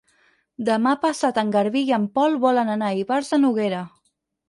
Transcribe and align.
Demà 0.69 0.93
passat 1.03 1.37
en 1.43 1.53
Garbí 1.57 1.85
i 1.91 1.93
en 2.01 2.09
Pol 2.17 2.41
volen 2.49 2.75
anar 2.79 2.91
a 2.91 2.99
Ivars 3.05 3.33
de 3.37 3.45
Noguera. 3.47 3.87